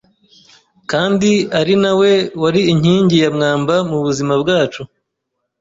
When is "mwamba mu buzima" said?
3.35-4.33